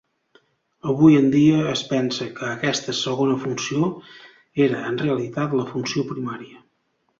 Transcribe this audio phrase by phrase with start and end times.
[0.93, 3.91] Avui en dia es pensa que aquesta segona funció
[4.69, 6.63] era en realitat la funció primària.